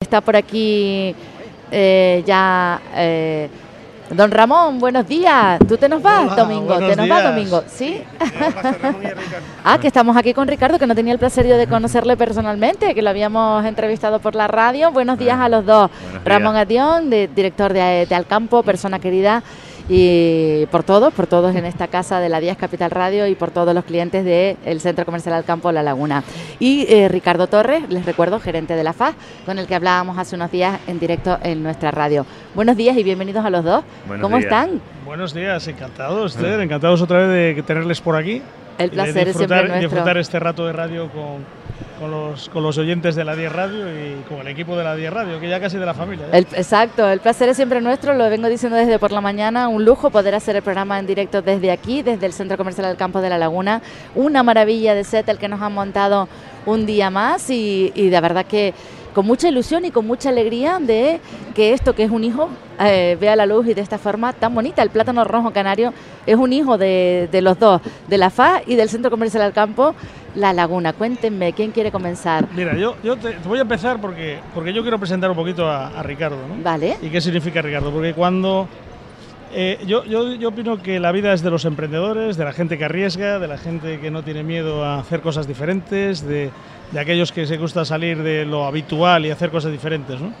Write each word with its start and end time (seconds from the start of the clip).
Está 0.00 0.20
por 0.20 0.36
aquí 0.36 1.12
eh, 1.72 2.22
ya 2.24 2.80
eh, 2.94 3.50
Don 4.10 4.30
Ramón, 4.30 4.78
buenos 4.78 5.08
días. 5.08 5.58
¿Tú 5.66 5.76
te 5.76 5.88
nos 5.88 6.00
vas, 6.00 6.36
Domingo? 6.36 6.78
¿Te 6.78 6.94
nos 6.94 7.08
vas, 7.08 7.24
Domingo? 7.24 7.64
¿Sí? 7.66 8.00
ah, 9.64 9.76
que 9.80 9.88
estamos 9.88 10.16
aquí 10.16 10.32
con 10.32 10.46
Ricardo, 10.46 10.78
que 10.78 10.86
no 10.86 10.94
tenía 10.94 11.12
el 11.12 11.18
placer 11.18 11.48
de 11.48 11.66
conocerle 11.66 12.16
personalmente, 12.16 12.94
que 12.94 13.02
lo 13.02 13.10
habíamos 13.10 13.64
entrevistado 13.64 14.20
por 14.20 14.36
la 14.36 14.46
radio. 14.46 14.92
Buenos 14.92 15.18
días 15.18 15.40
a 15.40 15.48
los 15.48 15.66
dos. 15.66 15.90
Ramón 16.24 16.54
Adión, 16.54 17.10
director 17.10 17.72
de, 17.72 18.06
de 18.08 18.14
Alcampo, 18.14 18.62
persona 18.62 19.00
querida 19.00 19.42
y 19.88 20.66
por 20.66 20.82
todos, 20.82 21.14
por 21.14 21.26
todos 21.26 21.56
en 21.56 21.64
esta 21.64 21.88
casa 21.88 22.20
de 22.20 22.28
la 22.28 22.40
Díaz 22.40 22.58
Capital 22.58 22.90
Radio 22.90 23.26
y 23.26 23.34
por 23.34 23.50
todos 23.50 23.74
los 23.74 23.84
clientes 23.84 24.24
del 24.24 24.80
Centro 24.80 25.04
Comercial 25.04 25.34
al 25.34 25.44
Campo 25.44 25.72
La 25.72 25.82
Laguna. 25.82 26.22
Y 26.58 26.86
eh, 26.88 27.08
Ricardo 27.08 27.46
Torres, 27.46 27.88
les 27.88 28.04
recuerdo, 28.04 28.38
gerente 28.38 28.74
de 28.74 28.84
la 28.84 28.92
FAS, 28.92 29.14
con 29.46 29.58
el 29.58 29.66
que 29.66 29.74
hablábamos 29.74 30.18
hace 30.18 30.36
unos 30.36 30.50
días 30.50 30.78
en 30.86 30.98
directo 31.00 31.38
en 31.42 31.62
nuestra 31.62 31.90
radio. 31.90 32.26
Buenos 32.54 32.76
días 32.76 32.96
y 32.96 33.02
bienvenidos 33.02 33.44
a 33.44 33.50
los 33.50 33.64
dos. 33.64 33.82
¿Cómo 34.20 34.36
están? 34.36 34.80
Buenos 35.06 35.32
días, 35.32 35.66
encantados, 35.68 36.36
encantados 36.36 37.00
otra 37.00 37.26
vez 37.26 37.56
de 37.56 37.62
tenerles 37.62 38.00
por 38.00 38.16
aquí. 38.16 38.42
El 38.76 38.90
placer 38.90 39.28
es 39.28 39.36
siempre 39.36 39.58
nuestro. 39.68 39.80
disfrutar 39.80 40.18
este 40.18 40.38
rato 40.38 40.66
de 40.66 40.72
radio 40.72 41.08
con, 41.10 41.44
con 41.98 42.10
los, 42.10 42.48
con 42.48 42.62
los 42.62 42.78
oyentes 42.78 43.14
de 43.14 43.24
la 43.24 43.34
10 43.34 43.52
Radio 43.52 43.86
y 43.88 44.22
con 44.28 44.38
el 44.38 44.48
equipo 44.48 44.76
de 44.76 44.84
la 44.84 44.94
10 44.94 45.12
Radio, 45.12 45.40
que 45.40 45.48
ya 45.48 45.60
casi 45.60 45.78
de 45.78 45.86
la 45.86 45.94
familia. 45.94 46.26
exacto, 46.32 47.08
el 47.08 47.20
placer 47.20 47.48
es 47.48 47.56
siempre 47.56 47.80
nuestro, 47.80 48.14
lo 48.14 48.28
vengo 48.30 48.48
diciendo 48.48 48.76
desde 48.76 48.98
por 48.98 49.12
la 49.12 49.20
mañana, 49.20 49.68
un 49.68 49.84
lujo 49.84 50.10
poder 50.10 50.34
hacer 50.34 50.56
el 50.56 50.62
programa 50.62 50.98
en 50.98 51.06
directo 51.06 51.42
desde 51.42 51.70
aquí, 51.70 52.02
desde 52.02 52.26
el 52.26 52.32
Centro 52.32 52.56
Comercial 52.56 52.86
del 52.86 52.96
Campo 52.96 53.20
de 53.20 53.30
la 53.30 53.38
Laguna, 53.38 53.82
una 54.14 54.42
maravilla 54.42 54.94
de 54.94 55.04
set 55.04 55.28
el 55.28 55.38
que 55.38 55.48
nos 55.48 55.60
han 55.60 55.74
montado 55.74 56.28
un 56.66 56.86
día 56.86 57.10
más 57.10 57.50
y, 57.50 57.92
y 57.94 58.08
de 58.08 58.20
verdad 58.20 58.46
que 58.46 58.74
con 59.14 59.26
mucha 59.26 59.48
ilusión 59.48 59.84
y 59.84 59.90
con 59.90 60.06
mucha 60.06 60.28
alegría 60.28 60.78
de 60.78 61.20
que 61.54 61.72
esto 61.72 61.94
que 61.94 62.04
es 62.04 62.10
un 62.10 62.24
hijo 62.24 62.48
eh, 62.80 63.16
vea 63.20 63.34
la 63.36 63.46
luz 63.46 63.66
y 63.66 63.74
de 63.74 63.80
esta 63.80 63.98
forma 63.98 64.32
tan 64.32 64.54
bonita. 64.54 64.82
El 64.82 64.90
plátano 64.90 65.24
rojo 65.24 65.52
canario 65.52 65.92
es 66.26 66.36
un 66.36 66.52
hijo 66.52 66.78
de, 66.78 67.28
de 67.30 67.42
los 67.42 67.58
dos, 67.58 67.80
de 68.06 68.18
la 68.18 68.30
FA 68.30 68.62
y 68.66 68.76
del 68.76 68.88
Centro 68.88 69.10
Comercial 69.10 69.42
del 69.42 69.52
Campo 69.52 69.94
La 70.34 70.52
Laguna. 70.52 70.92
Cuéntenme, 70.92 71.52
¿quién 71.52 71.72
quiere 71.72 71.90
comenzar? 71.90 72.46
Mira, 72.54 72.76
yo, 72.76 72.94
yo 73.02 73.16
te, 73.16 73.36
voy 73.46 73.58
a 73.58 73.62
empezar 73.62 74.00
porque, 74.00 74.38
porque 74.54 74.72
yo 74.72 74.82
quiero 74.82 74.98
presentar 74.98 75.30
un 75.30 75.36
poquito 75.36 75.68
a, 75.68 76.02
Ricardo. 76.02 76.36
¿no? 76.36 76.62
Vale. 76.62 76.96
¿Y 77.02 77.08
qué 77.08 77.20
significa 77.20 77.62
Ricardo? 77.62 77.90
Porque 77.90 78.14
cuando 78.14 78.68
eh, 79.52 79.78
yo, 79.86 80.04
yo, 80.04 80.34
yo, 80.34 80.48
opino 80.48 80.82
que 80.82 81.00
la 81.00 81.12
vida 81.12 81.32
es 81.32 81.42
de 81.42 81.50
los 81.50 81.64
emprendedores, 81.64 82.36
de 82.36 82.44
la 82.44 82.52
gente 82.52 82.78
que 82.78 82.84
arriesga, 82.84 83.38
de 83.38 83.48
la 83.48 83.58
gente 83.58 84.00
que 84.00 84.10
no 84.10 84.22
tiene 84.22 84.42
miedo 84.42 84.84
a 84.84 84.98
hacer 84.98 85.20
cosas 85.20 85.46
diferentes, 85.46 86.26
de, 86.26 86.50
de 86.92 87.00
aquellos 87.00 87.32
que 87.32 87.46
se 87.46 87.56
gusta 87.56 87.84
salir 87.84 88.22
de 88.22 88.44
lo 88.44 88.64
habitual 88.64 89.26
y 89.26 89.30
hacer 89.30 89.50
cosas 89.50 89.72
diferentes. 89.72 90.20
¿no? 90.20 90.32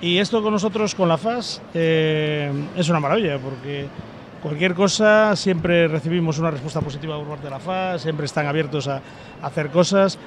Y 0.00 0.18
esto 0.18 0.42
con 0.42 0.52
nosotros, 0.52 0.94
con 0.94 1.08
la 1.08 1.16
FAS, 1.16 1.62
eh, 1.74 2.52
es 2.76 2.88
una 2.88 3.00
maravilla, 3.00 3.38
porque 3.38 3.86
cualquier 4.42 4.74
cosa 4.74 5.34
siempre 5.36 5.88
recibimos 5.88 6.38
una 6.38 6.50
respuesta 6.50 6.80
positiva 6.80 7.16
por 7.16 7.26
parte 7.26 7.44
de 7.44 7.50
la 7.50 7.60
FAS, 7.60 8.02
siempre 8.02 8.26
están 8.26 8.46
abiertos 8.46 8.88
a, 8.88 9.00
hacer 9.42 9.70
cosas. 9.70 10.18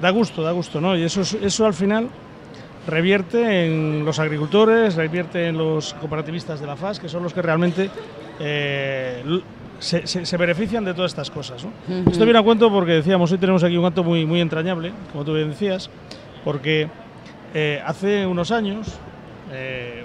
da 0.00 0.10
gusto, 0.10 0.42
da 0.42 0.52
gusto, 0.52 0.80
¿no? 0.80 0.96
Y 0.96 1.02
eso, 1.02 1.20
eso 1.20 1.66
al 1.66 1.74
final 1.74 2.08
revierte 2.86 3.66
en 3.66 4.04
los 4.04 4.18
agricultores, 4.18 4.94
revierte 4.94 5.46
en 5.48 5.58
los 5.58 5.94
cooperativistas 5.94 6.60
de 6.60 6.66
la 6.66 6.76
FAS, 6.76 7.00
que 7.00 7.08
son 7.08 7.22
los 7.22 7.34
que 7.34 7.42
realmente 7.42 7.90
eh, 8.38 9.22
se, 9.78 10.36
benefician 10.36 10.84
de 10.84 10.94
todas 10.94 11.12
estas 11.12 11.30
cosas. 11.30 11.66
Esto 12.10 12.24
viene 12.24 12.38
a 12.38 12.42
cuento 12.42 12.70
porque 12.70 12.92
decíamos, 12.92 13.30
hoy 13.32 13.38
tenemos 13.38 13.62
aquí 13.64 13.76
un 13.76 13.84
acto 13.84 14.04
muy, 14.04 14.24
muy 14.26 14.40
entrañable, 14.40 14.92
como 15.12 15.24
tú 15.24 15.34
bien 15.34 15.50
decías, 15.50 15.90
porque 16.44 16.88
eh, 17.54 17.82
hace 17.84 18.26
unos 18.26 18.50
años, 18.50 18.98
eh, 19.52 20.04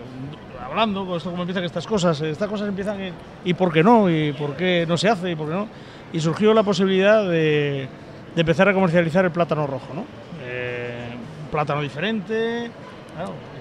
hablando, 0.64 1.06
con 1.06 1.18
esto 1.18 1.32
como 1.32 1.44
empiezan 1.44 1.64
estas 1.64 1.88
cosas, 1.88 2.20
estas 2.22 2.50
cosas 2.50 2.68
empiezan 2.68 3.14
y, 3.44 3.54
por 3.54 3.72
qué 3.72 3.84
no, 3.84 4.10
y 4.10 4.34
por 4.34 4.56
qué 4.56 4.86
no 4.88 4.98
se 4.98 5.10
hace, 5.10 5.32
y 5.32 5.36
por 5.36 5.48
qué 5.48 5.54
no, 5.54 5.68
y 6.12 6.20
surgió 6.20 6.54
la 6.54 6.64
posibilidad 6.64 7.24
de, 7.24 7.88
de 8.36 8.42
empezar 8.42 8.68
a 8.70 8.74
comercializar 8.74 9.26
el 9.26 9.32
plátano 9.32 9.68
rojo, 9.68 9.94
¿no? 9.94 10.25
Plátano 11.56 11.82
diferente, 11.82 12.70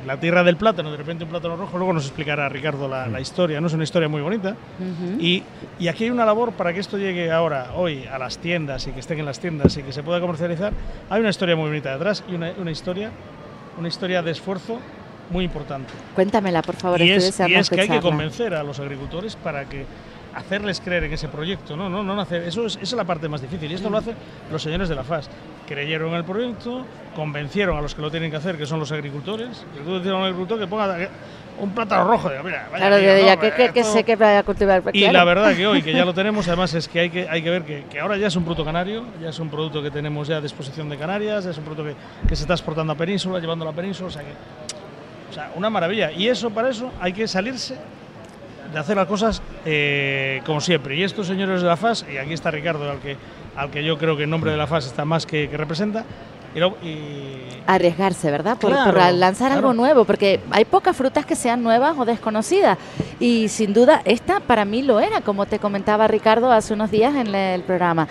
la 0.04 0.18
tierra 0.18 0.42
del 0.42 0.56
plátano, 0.56 0.90
de 0.90 0.96
repente 0.96 1.22
un 1.22 1.30
plátano 1.30 1.56
rojo, 1.56 1.78
luego 1.78 1.92
nos 1.92 2.04
explicará 2.06 2.48
Ricardo 2.48 2.88
la, 2.88 3.06
la 3.06 3.20
historia, 3.20 3.60
¿no? 3.60 3.68
Es 3.68 3.72
una 3.72 3.84
historia 3.84 4.08
muy 4.08 4.20
bonita. 4.20 4.56
y, 5.20 5.44
y, 5.78 5.86
aquí 5.86 6.04
hay 6.04 6.10
una 6.10 6.24
labor 6.24 6.52
para 6.54 6.72
que 6.72 6.80
esto 6.80 6.98
llegue 6.98 7.30
ahora, 7.30 7.70
hoy, 7.76 8.04
a 8.06 8.18
las 8.18 8.38
tiendas 8.38 8.84
y 8.88 8.90
que 8.90 8.98
estén 8.98 9.20
en 9.20 9.26
las 9.26 9.38
tiendas 9.38 9.76
y 9.76 9.84
que 9.84 9.92
se 9.92 10.02
pueda 10.02 10.20
comercializar. 10.20 10.72
Hay 11.08 11.20
una 11.20 11.30
historia 11.30 11.54
muy 11.54 11.68
bonita 11.68 11.92
detrás 11.92 12.24
y 12.28 12.34
una, 12.34 12.52
una 12.58 12.72
historia, 12.72 13.12
una 13.78 13.86
historia 13.86 14.22
de 14.22 14.32
esfuerzo 14.32 14.80
muy 15.30 15.44
importante. 15.44 15.92
Cuéntamela, 16.16 16.60
por 16.62 16.74
favor. 16.74 17.00
Y 17.00 17.12
es, 17.12 17.38
y 17.46 17.54
es 17.54 17.70
que 17.70 17.80
hay 17.80 17.88
que 17.88 18.00
convencer 18.00 18.54
a 18.54 18.64
los 18.64 18.80
agricultores 18.80 19.36
para 19.36 19.66
que 19.66 19.86
hacerles 20.34 20.80
creer 20.80 21.04
en 21.04 21.12
ese 21.12 21.28
proyecto, 21.28 21.76
¿no? 21.76 21.88
no, 21.88 22.02
no 22.02 22.20
hacer, 22.20 22.42
eso 22.42 22.66
es, 22.66 22.74
esa 22.74 22.82
es 22.82 22.92
la 22.94 23.04
parte 23.04 23.28
más 23.28 23.40
difícil 23.40 23.70
y 23.70 23.74
esto 23.74 23.88
lo 23.88 23.98
hacen 23.98 24.16
los 24.50 24.60
señores 24.60 24.88
de 24.88 24.96
la 24.96 25.04
FAS. 25.04 25.30
Creyeron 25.66 26.10
en 26.10 26.16
el 26.16 26.24
proyecto, 26.24 26.84
convencieron 27.14 27.76
a 27.78 27.82
los 27.82 27.94
que 27.94 28.02
lo 28.02 28.10
tienen 28.10 28.30
que 28.30 28.36
hacer, 28.36 28.58
que 28.58 28.66
son 28.66 28.80
los 28.80 28.92
agricultores, 28.92 29.64
y 29.74 29.84
tú 29.84 29.94
decías 29.94 30.14
a 30.14 30.16
un 30.16 30.24
agricultor 30.24 30.58
que 30.58 30.66
ponga 30.66 31.08
un 31.58 31.70
plátano 31.70 32.04
rojo, 32.04 32.30
mira, 32.44 32.68
vaya 32.72 32.88
claro, 32.88 32.98
ya 32.98 33.36
que, 33.36 33.72
que, 33.72 33.84
sé 33.84 34.02
que 34.02 34.16
vaya 34.16 34.40
a 34.40 34.42
cultivar. 34.42 34.82
Y 34.92 35.06
la 35.06 35.24
verdad 35.24 35.54
que 35.54 35.66
hoy, 35.66 35.82
que 35.82 35.92
ya 35.92 36.04
lo 36.04 36.12
tenemos, 36.12 36.48
además 36.48 36.74
es 36.74 36.88
que 36.88 37.00
hay 37.00 37.10
que, 37.10 37.28
hay 37.28 37.42
que 37.42 37.50
ver 37.50 37.62
que, 37.62 37.84
que, 37.84 38.00
ahora 38.00 38.16
ya 38.16 38.26
es 38.26 38.36
un 38.36 38.42
producto 38.42 38.64
canario, 38.64 39.04
ya 39.22 39.28
es 39.28 39.38
un 39.38 39.48
producto 39.48 39.82
que 39.82 39.90
tenemos 39.90 40.26
ya 40.26 40.38
a 40.38 40.40
disposición 40.40 40.88
de 40.88 40.98
Canarias, 40.98 41.44
ya 41.44 41.50
es 41.50 41.58
un 41.58 41.64
producto 41.64 41.84
que, 41.84 42.28
que 42.28 42.36
se 42.36 42.42
está 42.42 42.54
exportando 42.54 42.92
a 42.92 42.96
Península, 42.96 43.38
llevando 43.38 43.64
a 43.64 43.70
la 43.70 43.74
Península, 43.74 44.08
o 44.08 44.10
sea 44.10 44.22
que, 44.22 44.32
o 45.30 45.32
sea, 45.32 45.52
una 45.54 45.70
maravilla. 45.70 46.10
Y 46.12 46.28
eso, 46.28 46.50
para 46.50 46.70
eso, 46.70 46.92
hay 47.00 47.12
que 47.12 47.28
salirse 47.28 47.76
de 48.74 48.80
hacer 48.80 48.96
las 48.96 49.06
cosas 49.06 49.40
eh, 49.64 50.42
como 50.44 50.60
siempre. 50.60 50.96
Y 50.96 51.04
estos 51.04 51.28
señores 51.28 51.62
de 51.62 51.68
la 51.68 51.76
FAS, 51.76 52.04
y 52.12 52.18
aquí 52.18 52.34
está 52.34 52.50
Ricardo, 52.50 52.90
al 52.90 52.98
que, 52.98 53.16
al 53.56 53.70
que 53.70 53.84
yo 53.84 53.96
creo 53.96 54.16
que 54.16 54.24
en 54.24 54.30
nombre 54.30 54.50
de 54.50 54.56
la 54.56 54.66
FAS 54.66 54.86
está 54.86 55.04
más 55.04 55.24
que, 55.24 55.48
representa, 55.52 56.04
y, 56.82 57.62
Arriesgarse, 57.66 58.30
¿verdad? 58.30 58.58
Por, 58.58 58.70
lanzar 58.70 59.50
algo 59.50 59.72
nuevo, 59.72 60.04
porque 60.04 60.38
hay 60.50 60.64
pocas 60.64 60.96
frutas 60.96 61.26
que 61.26 61.34
sean 61.34 61.62
nuevas 61.62 61.96
o 61.98 62.04
desconocidas. 62.04 62.78
Y 63.18 63.48
sin 63.48 63.72
duda, 63.72 64.02
esta 64.04 64.38
para 64.40 64.64
mí 64.64 64.82
lo 64.82 65.00
era, 65.00 65.20
como 65.20 65.46
te 65.46 65.58
comentaba 65.58 66.06
Ricardo 66.06 66.52
hace 66.52 66.74
unos 66.74 66.90
días 66.90 67.14
en 67.16 67.34
el 67.34 67.62
programa. 67.62 68.06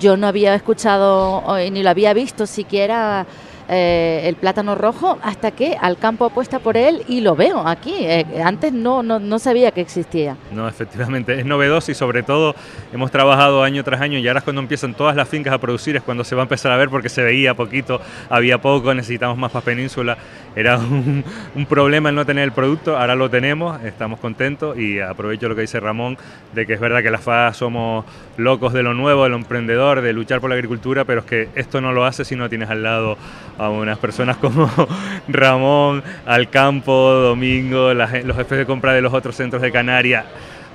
Yo 0.00 0.16
no 0.16 0.26
había 0.26 0.54
escuchado 0.54 1.44
ni 1.70 1.82
lo 1.82 1.90
había 1.90 2.14
visto 2.14 2.46
siquiera 2.46 3.26
eh, 3.68 4.22
el 4.24 4.36
plátano 4.36 4.74
rojo 4.74 5.18
hasta 5.22 5.50
que 5.50 5.76
al 5.80 5.96
campo 5.96 6.26
apuesta 6.26 6.58
por 6.58 6.76
él 6.76 7.02
y 7.08 7.20
lo 7.20 7.34
veo 7.34 7.66
aquí. 7.66 7.94
Eh, 8.00 8.26
antes 8.44 8.72
no, 8.72 9.02
no, 9.02 9.18
no, 9.18 9.38
sabía 9.38 9.70
que 9.70 9.80
existía. 9.80 10.36
No, 10.52 10.68
efectivamente, 10.68 11.38
es 11.38 11.46
novedoso 11.46 11.90
y 11.90 11.94
sobre 11.94 12.22
todo 12.22 12.54
hemos 12.92 13.10
trabajado 13.10 13.62
año 13.62 13.82
tras 13.82 14.00
año 14.00 14.18
y 14.18 14.28
ahora 14.28 14.38
es 14.38 14.44
cuando 14.44 14.60
empiezan 14.60 14.94
todas 14.94 15.16
las 15.16 15.28
fincas 15.28 15.54
a 15.54 15.58
producir, 15.58 15.96
es 15.96 16.02
cuando 16.02 16.24
se 16.24 16.34
va 16.34 16.42
a 16.42 16.44
empezar 16.44 16.72
a 16.72 16.76
ver 16.76 16.90
porque 16.90 17.08
se 17.08 17.22
veía 17.22 17.54
poquito, 17.54 18.00
había 18.28 18.60
poco, 18.60 18.92
necesitamos 18.92 19.38
más 19.38 19.50
para 19.50 19.64
península. 19.64 20.18
Era 20.54 20.76
un, 20.78 21.24
problema 21.68 22.10
el 22.10 22.14
no 22.14 22.26
tener 22.26 22.44
el 22.44 22.52
producto, 22.52 22.98
ahora 22.98 23.14
lo 23.14 23.30
tenemos, 23.30 23.82
estamos 23.82 24.20
contentos 24.20 24.78
y 24.78 25.00
aprovecho 25.00 25.48
lo 25.48 25.54
que 25.54 25.62
dice 25.62 25.80
Ramón, 25.80 26.18
de 26.52 26.66
que 26.66 26.74
es 26.74 26.80
verdad 26.80 27.02
que 27.02 27.10
las 27.10 27.22
FA 27.22 27.52
somos 27.54 28.04
locos 28.36 28.72
de 28.72 28.82
lo 28.82 28.94
nuevo, 28.94 29.24
de 29.24 29.30
lo 29.30 29.36
emprendedor, 29.36 30.02
de 30.02 30.12
luchar 30.12 30.40
por 30.40 30.50
la 30.50 30.56
agricultura, 30.56 31.04
pero 31.04 31.20
es 31.20 31.26
que 31.26 31.48
esto 31.54 31.80
no 31.80 31.92
lo 31.92 32.04
hace 32.04 32.24
si 32.24 32.36
no 32.36 32.48
tienes 32.48 32.68
al 32.70 32.82
lado 32.82 33.16
a 33.58 33.70
unas 33.70 33.98
personas 33.98 34.36
como 34.36 34.70
Ramón, 35.28 36.02
Alcampo, 36.26 36.92
Domingo, 36.92 37.94
los 37.94 38.10
jefes 38.36 38.58
de 38.58 38.66
compra 38.66 38.92
de 38.92 39.00
los 39.00 39.12
otros 39.12 39.36
centros 39.36 39.62
de 39.62 39.70
Canarias, 39.70 40.24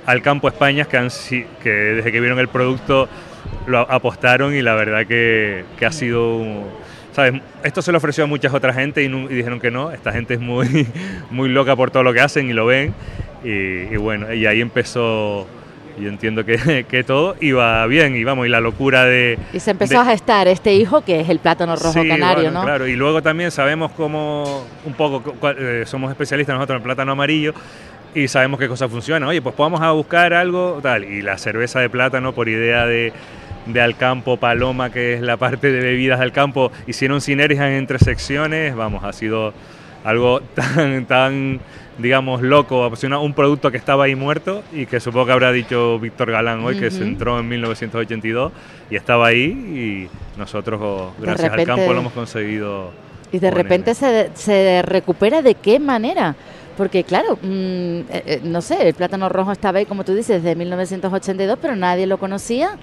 Alcampo 0.06 0.48
España, 0.48 0.84
que, 0.84 0.96
han, 0.96 1.08
que 1.62 1.70
desde 1.70 2.12
que 2.12 2.20
vieron 2.20 2.38
el 2.38 2.48
producto 2.48 3.08
lo 3.66 3.80
apostaron 3.80 4.54
y 4.54 4.62
la 4.62 4.74
verdad 4.74 5.06
que, 5.06 5.64
que 5.78 5.86
ha 5.86 5.92
sido... 5.92 6.44
¿sabes? 7.12 7.42
Esto 7.64 7.82
se 7.82 7.90
lo 7.90 7.98
ofreció 7.98 8.24
a 8.24 8.26
muchas 8.26 8.54
otras 8.54 8.76
gente 8.76 9.02
y, 9.02 9.08
dijeron 9.08 9.58
que 9.58 9.70
no, 9.70 9.90
esta 9.90 10.12
gente 10.12 10.34
es 10.34 10.40
muy, 10.40 10.86
muy 11.30 11.48
loca 11.48 11.74
por 11.76 11.90
todo 11.90 12.02
lo 12.02 12.12
que 12.12 12.20
hacen 12.20 12.48
y 12.48 12.52
lo 12.52 12.66
ven. 12.66 12.94
Y, 13.44 13.48
y 13.92 13.96
bueno, 13.96 14.32
y 14.32 14.46
ahí 14.46 14.60
empezó 14.60 15.46
yo 16.00 16.08
entiendo 16.08 16.44
que, 16.44 16.84
que, 16.88 17.04
todo 17.04 17.36
iba 17.40 17.86
bien 17.86 18.16
y 18.16 18.24
vamos, 18.24 18.46
y 18.46 18.50
la 18.50 18.60
locura 18.60 19.04
de... 19.04 19.38
Y 19.52 19.60
se 19.60 19.72
empezó 19.72 20.00
a 20.00 20.04
gestar 20.04 20.48
este 20.48 20.74
hijo 20.74 21.02
que 21.02 21.20
es 21.20 21.28
el 21.28 21.38
plátano 21.38 21.76
rojo 21.76 22.02
canario, 22.06 22.50
¿no? 22.50 22.62
Claro, 22.62 22.86
y 22.86 22.96
luego 22.96 23.22
también 23.22 23.50
sabemos 23.50 23.92
cómo, 23.92 24.64
un 24.84 24.94
poco, 24.94 25.34
eh, 25.58 25.84
somos 25.86 26.10
especialistas 26.10 26.54
nosotros 26.54 26.76
en 26.76 26.80
el 26.80 26.84
plátano 26.84 27.12
amarillo 27.12 27.54
y 28.14 28.28
sabemos 28.28 28.58
qué 28.58 28.68
cosas 28.68 28.90
funcionan. 28.90 29.28
Oye, 29.28 29.42
pues 29.42 29.56
vamos 29.56 29.80
a 29.80 29.92
buscar 29.92 30.34
algo 30.34 30.80
tal. 30.82 31.04
Y 31.04 31.22
la 31.22 31.38
cerveza 31.38 31.80
de 31.80 31.88
plátano, 31.88 32.32
por 32.34 32.48
idea 32.48 32.86
de, 32.86 33.12
de 33.66 33.80
Alcampo 33.80 34.36
Paloma, 34.36 34.90
que 34.90 35.14
es 35.14 35.20
la 35.20 35.36
parte 35.36 35.70
de 35.70 35.80
bebidas 35.80 36.20
del 36.20 36.32
campo, 36.32 36.72
hicieron 36.86 37.20
sinergias 37.20 37.70
entre 37.70 37.98
secciones. 37.98 38.74
Vamos, 38.74 39.04
ha 39.04 39.12
sido 39.12 39.52
algo 40.04 40.40
tan, 40.54 41.06
tan 41.06 41.60
digamos, 41.98 42.42
loco, 42.42 42.84
apasionado, 42.84 43.22
un 43.22 43.34
producto 43.34 43.70
que 43.70 43.76
estaba 43.76 44.04
ahí 44.04 44.14
muerto 44.14 44.62
y 44.72 44.86
que 44.86 45.00
supongo 45.00 45.26
que 45.26 45.32
habrá 45.32 45.52
dicho 45.52 45.98
Víctor 45.98 46.30
Galán 46.30 46.64
hoy, 46.64 46.78
que 46.78 46.90
se 46.90 47.02
entró 47.02 47.38
en 47.38 47.48
1982 47.48 48.52
y 48.90 48.96
estaba 48.96 49.26
ahí 49.26 49.44
y 49.46 50.38
nosotros, 50.38 51.12
gracias 51.18 51.52
al 51.52 51.64
campo, 51.64 51.92
lo 51.92 52.00
hemos 52.00 52.12
conseguido. 52.12 52.90
Y 53.32 53.38
de 53.38 53.50
repente 53.50 53.94
se, 53.94 54.30
se 54.34 54.82
recupera 54.82 55.42
de 55.42 55.54
qué 55.54 55.78
manera. 55.78 56.34
Porque 56.76 57.04
claro, 57.04 57.36
mm, 57.36 57.46
eh, 57.46 58.04
eh, 58.08 58.40
no 58.42 58.62
sé, 58.62 58.88
el 58.88 58.94
plátano 58.94 59.28
rojo 59.28 59.52
estaba 59.52 59.80
ahí, 59.80 59.84
como 59.84 60.02
tú 60.02 60.14
dices, 60.14 60.42
desde 60.42 60.56
1982, 60.56 61.58
pero 61.60 61.76
nadie 61.76 62.06
lo 62.06 62.16
conocía. 62.16 62.78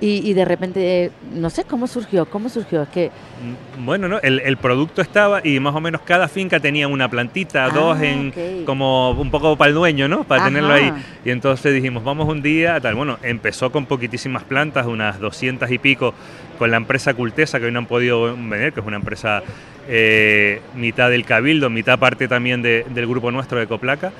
Y, 0.00 0.32
de 0.32 0.44
repente, 0.44 1.10
no 1.34 1.50
sé 1.50 1.64
cómo 1.64 1.88
surgió, 1.88 2.26
cómo 2.26 2.48
surgió, 2.48 2.82
es 2.82 2.88
que... 2.88 3.06
Mm, 3.08 3.84
bueno, 3.84 4.06
¿no? 4.06 4.20
el, 4.22 4.56
producto 4.56 5.02
estaba 5.02 5.40
y 5.44 5.58
más 5.58 5.74
o 5.74 5.80
menos 5.80 6.02
cada 6.02 6.28
finca 6.28 6.60
tenía 6.60 6.86
una 6.86 7.08
plantita, 7.08 7.64
ah, 7.64 7.70
dos 7.70 8.00
en 8.00 8.32
como 8.64 9.10
un 9.10 9.30
poco 9.30 9.56
para 9.56 9.70
el 9.70 9.74
dueño, 9.74 10.06
¿no? 10.06 10.22
Para 10.22 10.44
tenerlo 10.44 10.72
ahí. 10.72 10.92
Y 11.24 11.30
entonces 11.30 11.74
dijimos, 11.74 12.04
vamos 12.04 12.28
un 12.28 12.42
día, 12.42 12.80
tal. 12.80 12.94
Bueno, 12.94 13.18
empezó 13.22 13.72
con 13.72 13.86
poquitísimas 13.86 14.44
plantas, 14.44 14.86
unas 14.86 15.18
200 15.18 15.68
y 15.70 15.78
pico, 15.78 16.14
con 16.58 16.70
la 16.70 16.76
empresa 16.76 17.14
Cultesa, 17.14 17.58
que 17.58 17.66
hoy 17.66 17.72
no 17.72 17.80
han 17.80 17.86
podido 17.86 18.36
vender, 18.36 18.72
que 18.72 18.80
es 18.80 18.86
una 18.86 18.96
empresa 18.96 19.42
eh, 19.88 20.60
mitad 20.76 21.10
del 21.10 21.24
Cabildo, 21.24 21.70
mitad 21.70 21.98
parte 21.98 22.28
también 22.28 22.62
del 22.62 23.06
grupo 23.06 23.32
nuestro 23.32 23.58
de 23.58 23.66
Coplaca. 23.66 24.12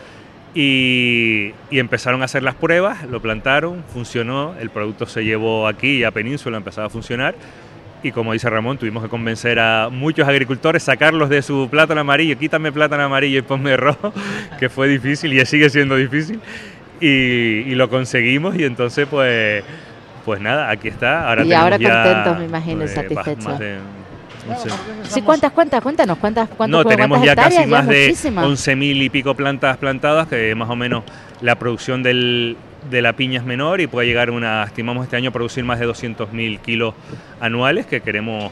Y, 0.60 1.54
empezaron 1.70 2.20
a 2.22 2.24
hacer 2.24 2.42
las 2.42 2.56
pruebas, 2.56 3.04
lo 3.04 3.22
plantaron, 3.22 3.84
funcionó, 3.92 4.56
el 4.58 4.70
producto 4.70 5.06
se 5.06 5.24
llevó 5.24 5.68
aquí 5.68 6.02
a 6.02 6.10
Península, 6.10 6.56
empezaba 6.56 6.88
a 6.88 6.90
funcionar. 6.90 7.36
Y 8.02 8.10
como 8.10 8.32
dice 8.32 8.50
Ramón, 8.50 8.76
tuvimos 8.76 9.04
que 9.04 9.08
convencer 9.08 9.60
a 9.60 9.88
muchos 9.88 10.26
agricultores, 10.26 10.82
sacarlos 10.82 11.28
de 11.28 11.42
su 11.42 11.68
plátano 11.70 12.00
amarillo, 12.00 12.36
quítame 12.36 12.72
plátano 12.72 13.04
amarillo 13.04 13.38
y 13.38 13.42
ponme 13.42 13.76
rojo, 13.76 14.12
que 14.58 14.68
fue 14.68 14.88
difícil 14.88 15.32
y 15.32 15.46
sigue 15.46 15.70
siendo 15.70 15.94
difícil. 15.94 16.40
Y, 17.00 17.72
lo 17.76 17.88
conseguimos 17.88 18.56
y 18.56 18.64
entonces 18.64 19.06
pues, 19.08 19.62
pues 20.24 20.40
nada, 20.40 20.70
aquí 20.70 20.88
está. 20.88 21.28
Ahora 21.28 21.44
y 21.44 21.52
ahora 21.52 21.78
contentos, 21.78 22.36
me 22.36 22.46
imagino, 22.46 22.78
pues, 22.78 22.94
satisfechos. 22.94 23.60
Sí, 25.08 25.22
¿cuántas, 25.22 25.52
cuántas? 25.52 25.82
Cuéntanos, 25.82 26.18
¿cuántas, 26.18 26.48
cuántas 26.48 26.84
No, 26.84 26.84
tenemos 26.84 27.22
ya 27.22 27.34
casi 27.36 27.66
más 27.66 27.86
de 27.86 28.10
11.000 28.10 29.02
y 29.02 29.10
pico 29.10 29.34
plantas 29.34 29.76
plantadas, 29.76 30.28
que 30.28 30.54
más 30.54 30.70
o 30.70 30.76
menos 30.76 31.04
la 31.40 31.56
producción 31.56 32.02
del, 32.02 32.56
de 32.90 33.02
la 33.02 33.14
piña 33.14 33.40
es 33.40 33.46
menor 33.46 33.80
y 33.80 33.86
puede 33.86 34.06
llegar 34.06 34.30
una, 34.30 34.64
estimamos 34.64 35.04
este 35.04 35.16
año 35.16 35.32
producir 35.32 35.64
más 35.64 35.78
de 35.78 35.88
200.000 35.88 36.60
kilos 36.60 36.94
anuales 37.40 37.86
que 37.86 38.00
queremos 38.00 38.50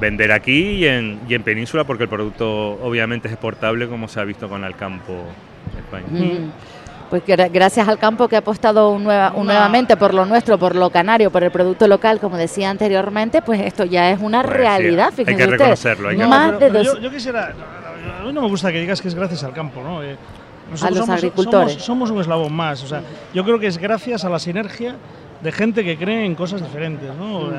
vender 0.00 0.32
aquí 0.32 0.52
y 0.52 0.86
en, 0.86 1.20
y 1.28 1.34
en 1.34 1.42
Península 1.42 1.84
porque 1.84 2.04
el 2.04 2.08
producto 2.08 2.72
obviamente 2.82 3.28
es 3.28 3.34
exportable 3.34 3.88
como 3.88 4.08
se 4.08 4.20
ha 4.20 4.24
visto 4.24 4.48
con 4.48 4.64
el 4.64 4.76
campo 4.76 5.24
España 5.76 6.06
pues 7.10 7.22
gracias 7.26 7.88
al 7.88 7.98
campo 7.98 8.28
que 8.28 8.36
ha 8.36 8.40
apostado 8.40 8.98
nuevamente 8.98 9.96
por 9.96 10.14
lo 10.14 10.26
nuestro, 10.26 10.58
por 10.58 10.74
lo 10.74 10.90
canario, 10.90 11.30
por 11.30 11.42
el 11.42 11.50
producto 11.50 11.88
local, 11.88 12.20
como 12.20 12.36
decía 12.36 12.70
anteriormente, 12.70 13.42
pues 13.42 13.60
esto 13.60 13.84
ya 13.84 14.10
es 14.10 14.20
una 14.20 14.42
pues 14.42 14.56
realidad. 14.56 15.12
hay 15.16 15.24
que 15.24 15.46
reconocerlo. 15.46 16.12
yo, 16.12 17.10
quisiera, 17.10 17.54
a 18.20 18.24
mí 18.24 18.32
no 18.32 18.42
me 18.42 18.48
gusta 18.48 18.72
que 18.72 18.80
digas 18.80 19.00
que 19.00 19.08
es 19.08 19.14
gracias 19.14 19.44
al 19.44 19.52
campo, 19.52 19.82
¿no? 19.82 20.02
Eh, 20.02 20.16
a 20.82 20.90
los 20.90 21.08
agricultores. 21.08 21.74
Somos, 21.82 22.10
un 22.10 22.20
eslabón 22.20 22.52
más. 22.52 22.82
O 22.82 22.86
sea, 22.86 23.02
yo 23.32 23.44
creo 23.44 23.58
que 23.58 23.66
es 23.66 23.78
gracias 23.78 24.24
a 24.24 24.28
la 24.28 24.38
sinergia 24.38 24.96
de 25.42 25.52
gente 25.52 25.84
que 25.84 25.96
cree 25.96 26.24
en 26.24 26.34
cosas 26.34 26.62
diferentes. 26.62 27.14
¿no? 27.14 27.46
Mm. 27.46 27.54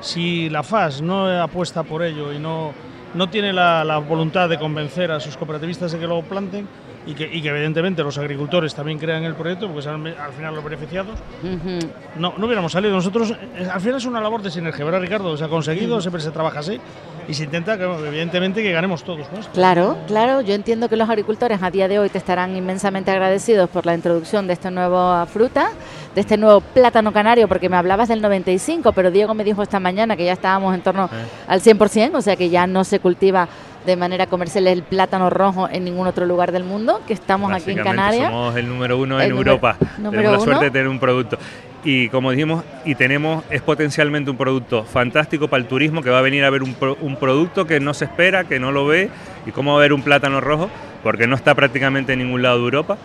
si 0.00 0.48
la 0.48 0.62
FAS 0.62 1.02
no 1.02 1.26
apuesta 1.42 1.82
por 1.82 2.02
ello 2.02 2.32
y 2.32 2.38
no, 2.38 2.72
no 3.14 3.28
tiene 3.28 3.52
la, 3.52 3.84
la, 3.84 3.98
voluntad 3.98 4.48
de 4.48 4.58
convencer 4.58 5.10
a 5.10 5.18
sus 5.18 5.36
cooperativistas 5.36 5.92
de 5.92 5.98
que 5.98 6.06
lo 6.06 6.22
planten, 6.22 6.68
y 7.06 7.14
que, 7.14 7.24
y 7.24 7.42
que, 7.42 7.48
evidentemente 7.48 8.02
los 8.02 8.18
agricultores 8.18 8.74
también 8.74 8.98
crean 8.98 9.24
el 9.24 9.34
proyecto 9.34 9.66
porque 9.66 9.82
son 9.82 10.06
al 10.06 10.32
final 10.32 10.54
los 10.54 10.64
beneficiados, 10.64 11.18
no, 12.16 12.34
no 12.36 12.46
hubiéramos 12.46 12.72
salido. 12.72 12.94
Nosotros, 12.94 13.30
eh, 13.30 13.68
al 13.70 13.80
final 13.80 13.96
es 13.96 14.04
una 14.04 14.20
labor 14.20 14.42
de 14.42 14.50
sinergia, 14.50 14.84
¿verdad, 14.84 15.00
Ricardo? 15.00 15.36
Se 15.36 15.44
ha 15.44 15.48
conseguido, 15.48 16.00
siempre 16.00 16.22
se 16.22 16.30
trabaja 16.30 16.60
así 16.60 16.80
y 17.28 17.34
se 17.34 17.44
intenta, 17.44 17.78
que, 17.78 17.84
evidentemente, 17.84 18.62
que 18.62 18.72
ganemos 18.72 19.04
todos. 19.04 19.26
Claro, 19.52 19.98
claro. 20.06 20.40
Yo 20.40 20.54
entiendo 20.54 20.88
que 20.88 20.96
los 20.96 21.08
agricultores 21.08 21.62
a 21.62 21.70
día 21.70 21.88
de 21.88 21.98
hoy 21.98 22.08
te 22.08 22.18
estarán 22.18 22.56
inmensamente 22.56 23.10
agradecidos 23.10 23.68
por 23.70 23.86
la 23.86 23.94
introducción 23.94 24.46
de 24.46 24.52
esta 24.52 24.70
nueva 24.70 25.26
fruta, 25.26 25.70
de 26.14 26.20
este 26.20 26.36
nuevo 26.36 26.60
plátano 26.60 27.12
canario, 27.12 27.48
porque 27.48 27.68
me 27.68 27.76
hablabas 27.76 28.08
del 28.08 28.20
95, 28.20 28.92
pero 28.92 29.10
Diego 29.10 29.34
me 29.34 29.44
dijo 29.44 29.62
esta 29.62 29.80
mañana 29.80 30.16
que 30.16 30.24
ya 30.24 30.32
estábamos 30.32 30.74
en 30.74 30.82
torno 30.82 31.08
al 31.46 31.60
100%, 31.60 32.14
o 32.14 32.22
sea 32.22 32.36
que 32.36 32.50
ya 32.50 32.66
no 32.66 32.84
se 32.84 33.00
cultiva 33.00 33.48
de 33.86 33.96
manera 33.96 34.26
comercial 34.26 34.66
el 34.66 34.82
plátano 34.82 35.30
rojo 35.30 35.68
en 35.70 35.84
ningún 35.84 36.06
otro 36.06 36.26
lugar 36.26 36.52
del 36.52 36.64
mundo, 36.64 37.00
que 37.06 37.12
estamos 37.12 37.52
aquí 37.52 37.72
en 37.72 37.82
Canarias. 37.82 38.30
Somos 38.30 38.56
el 38.56 38.68
número 38.68 38.98
uno 38.98 39.20
en 39.20 39.30
Europa. 39.30 39.76
Tenemos 39.96 40.32
la 40.32 40.40
suerte 40.40 40.64
de 40.66 40.70
tener 40.70 40.88
un 40.88 40.98
producto. 40.98 41.38
Y 41.84 42.08
como 42.10 42.30
dijimos, 42.30 42.64
y 42.84 42.94
tenemos, 42.94 43.44
es 43.50 43.60
potencialmente 43.60 44.30
un 44.30 44.36
producto 44.36 44.84
fantástico 44.84 45.48
para 45.48 45.62
el 45.62 45.68
turismo 45.68 46.00
que 46.00 46.10
va 46.10 46.20
a 46.20 46.22
venir 46.22 46.44
a 46.44 46.50
ver 46.50 46.62
un, 46.62 46.76
un 47.00 47.16
producto 47.16 47.66
que 47.66 47.80
no 47.80 47.92
se 47.92 48.04
espera, 48.04 48.44
que 48.44 48.60
no 48.60 48.70
lo 48.70 48.86
ve, 48.86 49.10
y 49.46 49.50
cómo 49.50 49.72
va 49.72 49.78
a 49.78 49.80
ver 49.82 49.92
un 49.92 50.02
plátano 50.02 50.40
rojo, 50.40 50.70
porque 51.02 51.26
no 51.26 51.34
está 51.34 51.56
prácticamente 51.56 52.12
en 52.12 52.20
ningún 52.20 52.42
lado 52.42 52.58
de 52.58 52.64
Europa. 52.64 52.98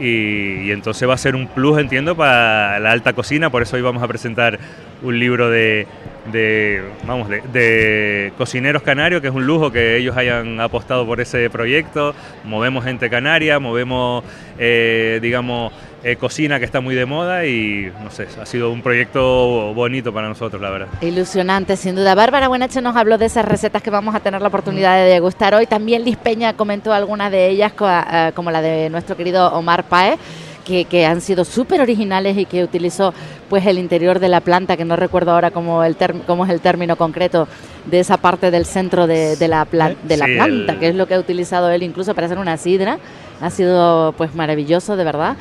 Y, 0.00 0.66
y, 0.66 0.70
entonces 0.72 1.08
va 1.08 1.14
a 1.14 1.18
ser 1.18 1.36
un 1.36 1.46
plus, 1.46 1.78
entiendo, 1.78 2.16
para 2.16 2.80
la 2.80 2.90
alta 2.90 3.12
cocina, 3.12 3.48
por 3.48 3.62
eso 3.62 3.76
hoy 3.76 3.82
vamos 3.82 4.02
a 4.02 4.08
presentar 4.08 4.58
un 5.02 5.18
libro 5.18 5.48
de, 5.48 5.86
de, 6.32 6.82
vamos, 7.06 7.28
de, 7.28 8.32
cocineros 8.36 8.82
canarios, 8.82 9.20
que 9.20 9.28
es 9.28 9.34
un 9.34 9.46
lujo 9.46 9.70
que 9.70 9.96
ellos 9.96 10.16
hayan 10.16 10.60
apostado 10.60 11.06
por 11.06 11.20
ese 11.20 11.48
proyecto. 11.50 12.14
Movemos 12.44 12.84
gente 12.84 13.08
canaria, 13.10 13.58
movemos, 13.58 14.24
eh, 14.58 15.18
digamos, 15.22 15.72
eh, 16.02 16.16
cocina 16.16 16.58
que 16.58 16.64
está 16.64 16.80
muy 16.80 16.94
de 16.94 17.06
moda 17.06 17.46
y, 17.46 17.92
no 18.02 18.10
sé, 18.10 18.28
ha 18.40 18.46
sido 18.46 18.70
un 18.70 18.82
proyecto 18.82 19.74
bonito 19.74 20.12
para 20.12 20.28
nosotros, 20.28 20.60
la 20.60 20.70
verdad. 20.70 20.88
Ilusionante, 21.00 21.76
sin 21.76 21.96
duda. 21.96 22.14
Bárbara 22.14 22.48
Buenache 22.48 22.80
nos 22.80 22.96
habló 22.96 23.18
de 23.18 23.26
esas 23.26 23.44
recetas 23.44 23.82
que 23.82 23.90
vamos 23.90 24.14
a 24.14 24.20
tener 24.20 24.40
la 24.40 24.48
oportunidad 24.48 24.96
de 24.96 25.10
degustar 25.10 25.54
hoy. 25.54 25.66
También 25.66 26.04
Liz 26.04 26.16
Peña 26.16 26.52
comentó 26.52 26.92
algunas 26.92 27.30
de 27.30 27.48
ellas, 27.48 27.72
eh, 27.80 28.32
como 28.34 28.50
la 28.50 28.62
de 28.62 28.88
nuestro 28.90 29.16
querido 29.16 29.52
Omar 29.52 29.84
Paez 29.84 30.18
que, 30.66 31.06
han 31.06 31.20
sido 31.20 31.44
súper 31.44 31.80
originales 31.80 32.36
y 32.36 32.44
que 32.44 32.64
utilizó 32.64 33.14
pues 33.48 33.66
el 33.66 33.78
interior 33.78 34.18
de 34.18 34.28
la 34.28 34.40
planta, 34.40 34.76
que 34.76 34.84
no 34.84 34.96
recuerdo 34.96 35.32
ahora 35.32 35.50
cómo, 35.50 35.84
el 35.84 35.96
cómo 36.26 36.44
es 36.44 36.50
el 36.50 36.60
término 36.60 36.96
concreto 36.96 37.48
de 37.86 38.00
esa 38.00 38.16
parte 38.16 38.50
del 38.50 38.66
centro 38.66 39.06
de, 39.06 39.36
la, 39.48 39.66
de 40.02 40.16
la 40.16 40.26
planta, 40.26 40.78
que 40.78 40.88
es 40.88 40.94
lo 40.94 41.06
que 41.06 41.14
ha 41.14 41.20
utilizado 41.20 41.70
él 41.70 41.82
incluso 41.82 42.14
para 42.14 42.26
hacer 42.26 42.38
una 42.38 42.56
sidra. 42.56 42.98
Ha 43.40 43.50
sido 43.50 44.14
pues 44.16 44.34
maravilloso, 44.34 44.96
de 44.96 45.04
verdad. 45.04 45.36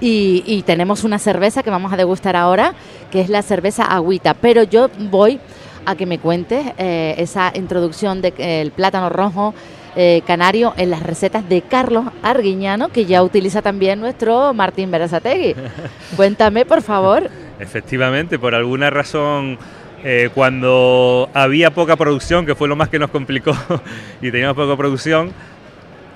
Y, 0.00 0.62
tenemos 0.66 1.04
una 1.04 1.18
cerveza 1.18 1.62
que 1.62 1.70
vamos 1.70 1.92
a 1.92 1.96
degustar 1.96 2.36
ahora, 2.36 2.74
que 3.10 3.20
es 3.20 3.30
la 3.30 3.42
cerveza 3.42 3.84
agüita. 3.84 4.34
Pero 4.34 4.62
yo 4.62 4.90
voy 5.10 5.40
a 5.86 5.94
que 5.94 6.04
me 6.04 6.18
cuentes 6.18 6.66
eh, 6.78 7.14
esa 7.18 7.52
introducción 7.54 8.20
del 8.20 8.34
el 8.38 8.70
plátano 8.70 9.08
rojo, 9.08 9.54
eh, 9.96 10.22
canario 10.26 10.74
en 10.76 10.90
las 10.90 11.02
recetas 11.02 11.48
de 11.48 11.62
Carlos 11.62 12.06
Arguiñano, 12.22 12.88
que 12.88 13.06
ya 13.06 13.22
utiliza 13.22 13.62
también 13.62 14.00
nuestro 14.00 14.52
Martín 14.52 14.90
Berazategui. 14.90 15.54
Cuéntame, 16.16 16.66
por 16.66 16.82
favor. 16.82 17.30
Efectivamente, 17.58 18.38
por 18.38 18.54
alguna 18.54 18.90
razón, 18.90 19.58
eh, 20.02 20.30
cuando 20.34 21.30
había 21.34 21.72
poca 21.72 21.96
producción, 21.96 22.46
que 22.46 22.54
fue 22.54 22.68
lo 22.68 22.76
más 22.76 22.88
que 22.88 22.98
nos 22.98 23.10
complicó, 23.10 23.56
y 24.22 24.30
teníamos 24.30 24.56
poca 24.56 24.76
producción, 24.76 25.32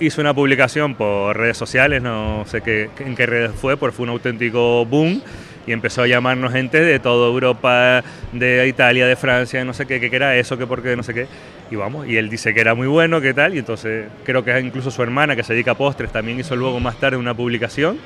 hizo 0.00 0.21
una 0.21 0.35
publicación 0.35 0.95
por 0.95 1.37
redes 1.37 1.57
sociales, 1.57 2.02
no 2.02 2.45
sé 2.47 2.61
qué, 2.61 2.90
en 2.99 3.16
qué 3.16 3.26
redes 3.26 3.52
fue, 3.52 3.76
porque 3.76 3.97
fue 3.97 4.04
un 4.04 4.11
auténtico 4.11 4.85
boom 4.85 5.23
y 5.68 5.73
empezó 5.73 6.02
a 6.02 6.07
llamarnos 6.07 6.52
gente 6.52 6.80
de 6.80 6.99
toda 6.99 7.28
Europa, 7.28 8.02
de 8.33 8.66
Italia, 8.68 9.07
de 9.07 9.16
Francia, 9.16 9.62
no 9.64 9.75
sé 9.75 9.87
qué, 9.87 10.00
que 10.00 10.14
era 10.14 10.35
eso, 10.37 10.57
que 10.57 10.66
porque 10.66 10.97
no 10.97 11.02
sé 11.02 11.12
qué. 11.12 11.26
Y 11.71 11.76
vamos, 11.76 12.07
y 12.07 12.16
él 12.16 12.30
dice 12.30 12.54
que 12.54 12.61
era 12.61 12.75
muy 12.75 12.87
bueno, 12.87 13.21
que 13.21 13.35
tal, 13.35 13.54
y 13.54 13.59
entonces 13.59 14.07
creo 14.25 14.42
que 14.42 14.59
incluso 14.61 14.90
su 14.90 15.02
hermana, 15.02 15.37
que 15.37 15.45
se 15.45 15.52
dedica 15.52 15.73
a 15.73 15.75
postres, 15.75 16.11
también 16.11 16.40
hizo 16.40 16.57
luego 16.57 16.80
más 16.80 16.99
tarde 16.99 17.18
una 17.18 17.35
publicación. 17.35 17.99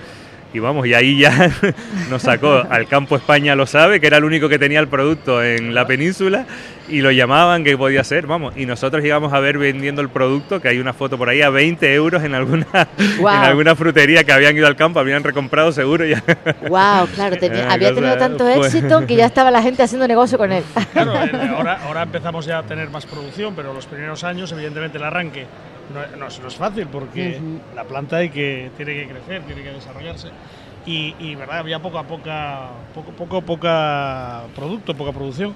Y 0.54 0.58
vamos, 0.58 0.86
y 0.86 0.94
ahí 0.94 1.18
ya 1.18 1.50
nos 2.10 2.22
sacó 2.22 2.62
al 2.68 2.86
campo 2.86 3.16
España 3.16 3.56
lo 3.56 3.66
sabe, 3.66 4.00
que 4.00 4.06
era 4.06 4.18
el 4.18 4.24
único 4.24 4.48
que 4.48 4.58
tenía 4.58 4.80
el 4.80 4.88
producto 4.88 5.42
en 5.42 5.74
la 5.74 5.86
península, 5.86 6.46
y 6.88 7.00
lo 7.00 7.10
llamaban 7.10 7.64
que 7.64 7.76
podía 7.78 8.04
ser, 8.04 8.26
vamos, 8.26 8.54
y 8.56 8.66
nosotros 8.66 9.02
íbamos 9.04 9.32
a 9.32 9.40
ver 9.40 9.56
vendiendo 9.56 10.02
el 10.02 10.10
producto, 10.10 10.60
que 10.60 10.68
hay 10.68 10.78
una 10.78 10.92
foto 10.92 11.16
por 11.16 11.28
ahí 11.28 11.40
a 11.40 11.48
20 11.48 11.94
euros 11.94 12.22
en 12.22 12.34
alguna, 12.34 12.66
en 12.98 13.26
alguna 13.26 13.74
frutería 13.74 14.24
que 14.24 14.32
habían 14.32 14.56
ido 14.56 14.66
al 14.66 14.76
campo, 14.76 15.00
habían 15.00 15.24
recomprado 15.24 15.72
seguro 15.72 16.04
ya. 16.04 16.22
Wow, 16.68 17.08
claro, 17.14 17.36
había 17.68 17.94
tenido 17.94 18.16
tanto 18.18 18.44
pues 18.44 18.74
éxito 18.74 19.06
que 19.06 19.16
ya 19.16 19.26
estaba 19.26 19.50
la 19.50 19.62
gente 19.62 19.82
haciendo 19.82 20.06
negocio 20.06 20.36
con 20.36 20.52
él. 20.52 20.64
Claro, 20.92 21.14
eh, 21.14 21.50
ahora, 21.56 21.80
ahora 21.86 22.02
empezamos 22.02 22.44
ya 22.44 22.58
a 22.58 22.62
tener 22.62 22.90
más 22.90 23.06
producción, 23.06 23.54
pero 23.54 23.72
los 23.72 23.86
primeros 23.86 24.22
años, 24.24 24.52
evidentemente, 24.52 24.98
el 24.98 25.04
arranque 25.04 25.46
no, 25.92 26.16
no, 26.16 26.26
es 26.26 26.56
fácil 26.56 26.86
porque 26.86 27.40
la 27.74 27.84
planta 27.84 28.16
hay 28.16 28.30
que, 28.30 28.70
tiene 28.76 28.94
que 28.94 29.08
crecer, 29.08 29.42
tiene 29.42 29.62
que 29.62 29.72
desarrollarse. 29.72 30.28
Y, 30.84 31.14
y 31.20 31.34
verdad 31.36 31.58
había 31.58 31.80
poca 31.80 32.02
poca 32.02 32.70
poco 32.92 33.12
poco 33.12 33.40
poca 33.42 34.42
producto 34.56 34.96
poca 34.96 35.12
producción 35.12 35.54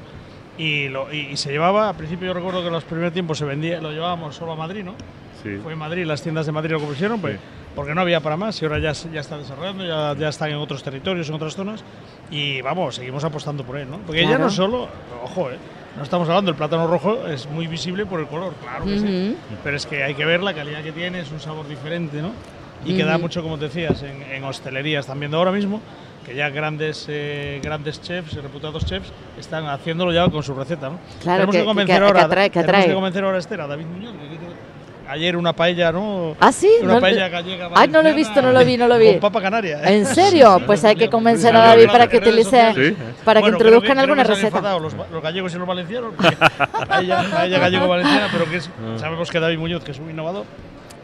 y, 0.59 0.88
lo, 0.88 1.12
y, 1.12 1.37
se 1.37 1.50
llevaba, 1.50 1.90
al 1.90 1.97
principio 1.97 2.28
yo 2.28 2.35
recuerdo 2.35 2.61
que 2.61 2.68
en 2.68 2.73
los 2.73 2.85
primeros 2.85 3.12
tiempos 3.12 3.38
se 3.38 3.45
vendía, 3.45 3.80
lo 3.80 3.92
llevábamos 3.92 4.37
solo 4.37 4.52
a 4.52 4.56
Madrid, 4.56 4.85
¿no? 4.85 4.95
Sí. 5.42 5.59
Fue 5.62 5.75
en 5.75 5.78
Madrid, 5.78 6.06
las 6.06 6.23
tiendas 6.23 6.47
de 6.47 6.52
Madrid 6.52 6.73
lo 6.73 6.80
pusieron, 6.80 7.21
pues, 7.21 7.38
porque 7.75 7.95
no 7.95 8.00
había 8.00 8.21
para 8.21 8.37
más 8.38 8.61
y 8.62 8.64
ahora 8.64 8.78
ya, 8.78 8.92
ya 8.92 9.21
está 9.21 9.37
desarrollando, 9.37 9.85
ya, 9.85 10.14
ya 10.18 10.28
están 10.28 10.50
en 10.50 10.56
otros 10.56 10.83
territorios, 10.83 11.28
en 11.28 11.35
otras 11.35 11.54
zonas 11.54 11.85
y 12.30 12.62
vamos, 12.62 12.97
seguimos 12.97 13.23
apostando 13.23 13.64
por 13.64 13.76
él, 13.76 13.90
¿no? 13.90 13.99
Porque 13.99 14.26
ya 14.26 14.38
no 14.38 14.49
solo, 14.49 14.88
ojo, 15.23 15.50
¿eh? 15.50 15.59
No 15.96 16.02
estamos 16.02 16.28
hablando, 16.28 16.50
el 16.50 16.56
plátano 16.56 16.86
rojo 16.86 17.26
es 17.26 17.48
muy 17.48 17.66
visible 17.66 18.04
por 18.04 18.20
el 18.20 18.26
color, 18.26 18.52
claro 18.62 18.84
que 18.84 18.98
sí, 18.98 19.36
pero 19.64 19.76
es 19.76 19.86
que 19.86 20.02
hay 20.02 20.14
que 20.14 20.24
ver 20.26 20.42
la 20.42 20.52
calidad 20.52 20.82
que 20.82 20.92
tiene, 20.92 21.20
es 21.20 21.30
un 21.30 21.40
sabor 21.40 21.66
diferente, 21.66 22.20
¿no? 22.20 22.32
Y 22.84 22.94
queda 22.96 23.16
mucho, 23.18 23.42
como 23.42 23.58
te 23.58 23.64
decías, 23.64 24.02
en, 24.02 24.22
en 24.22 24.44
hostelería, 24.44 25.00
están 25.00 25.18
viendo 25.18 25.38
ahora 25.38 25.52
mismo, 25.52 25.80
que 26.26 26.34
ya 26.34 26.50
grandes 26.50 27.06
eh, 27.08 27.60
grandes 27.62 28.02
chefs, 28.02 28.34
reputados 28.34 28.84
chefs, 28.84 29.10
están 29.38 29.66
haciéndolo 29.66 30.12
ya 30.12 30.28
con 30.28 30.42
su 30.42 30.54
receta, 30.54 30.90
¿no? 30.90 30.98
Claro, 31.22 31.50
que, 31.50 31.64
convencer 31.64 32.02
ahora, 32.02 32.28
que 32.50 32.92
convencer 32.92 33.24
ahora 33.24 33.36
a 33.36 33.40
Esther, 33.40 33.60
a 33.60 33.66
David 33.66 33.86
Muñoz, 33.86 34.12
ayer 35.08 35.36
una 35.36 35.52
paella, 35.52 35.92
¿no? 35.92 36.36
Ah, 36.40 36.52
sí. 36.52 36.70
Una 36.82 37.00
paella 37.00 37.28
gallega. 37.28 37.70
Ay, 37.75 37.88
no 37.88 38.02
lo 38.02 38.08
he 38.08 38.12
visto, 38.12 38.40
no 38.42 38.52
lo 38.52 38.64
vi, 38.64 38.76
no 38.76 38.86
lo 38.86 38.98
vi. 38.98 39.12
Con 39.12 39.20
papa 39.20 39.42
canaria. 39.42 39.82
¿eh? 39.82 39.96
¿En 39.96 40.06
serio? 40.06 40.60
Pues 40.66 40.84
hay 40.84 40.96
que 40.96 41.08
convencer 41.08 41.54
a 41.54 41.60
David 41.60 41.86
para 41.86 42.06
que 42.08 42.18
utilice, 42.18 42.94
para 43.25 43.42
que 43.42 43.48
introduzcan 43.48 43.98
alguna 43.98 44.25
receta. 44.25 44.78
Los, 44.78 44.94
los, 44.94 45.22
gallegos 45.22 45.54
y 45.54 45.58
los 45.58 45.66
valencianos. 45.66 46.14
paella, 46.88 47.25
paella 47.30 47.58
gallego-valenciana, 47.58 48.28
pero 48.32 48.48
que 48.50 48.56
es, 48.56 48.68
ah. 48.68 48.98
sabemos 48.98 49.30
que 49.30 49.40
David 49.40 49.58
Muñoz, 49.58 49.84
que 49.84 49.92
es 49.92 49.98
un 49.98 50.10
innovador, 50.10 50.44